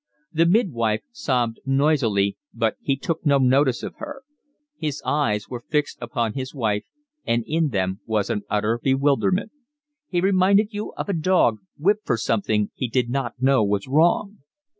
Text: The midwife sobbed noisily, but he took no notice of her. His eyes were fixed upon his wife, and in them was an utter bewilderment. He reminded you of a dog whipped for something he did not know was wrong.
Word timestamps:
The 0.33 0.47
midwife 0.47 1.01
sobbed 1.11 1.59
noisily, 1.63 2.35
but 2.55 2.75
he 2.81 2.95
took 2.95 3.23
no 3.23 3.37
notice 3.37 3.83
of 3.83 3.93
her. 3.97 4.23
His 4.75 4.99
eyes 5.05 5.47
were 5.47 5.59
fixed 5.69 5.99
upon 6.01 6.33
his 6.33 6.55
wife, 6.55 6.85
and 7.23 7.43
in 7.45 7.67
them 7.69 7.99
was 8.07 8.31
an 8.31 8.41
utter 8.49 8.79
bewilderment. 8.81 9.51
He 10.09 10.19
reminded 10.19 10.73
you 10.73 10.91
of 10.93 11.07
a 11.07 11.13
dog 11.13 11.59
whipped 11.77 12.07
for 12.07 12.17
something 12.17 12.71
he 12.73 12.87
did 12.87 13.11
not 13.11 13.39
know 13.43 13.63
was 13.63 13.87
wrong. 13.87 14.39